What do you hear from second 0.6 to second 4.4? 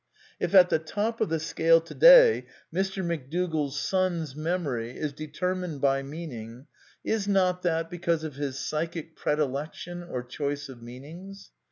the top of the scale to day, Mr. McDougall's son's